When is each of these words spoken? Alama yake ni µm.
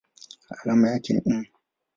Alama 0.61 0.89
yake 0.91 1.13
ni 1.13 1.21
µm. 1.25 1.39